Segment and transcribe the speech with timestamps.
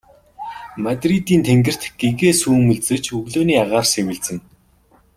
[0.85, 4.41] Мадридын тэнгэрт гэгээ сүүмэлзэж өглөөний агаар сэвэлзэнэ.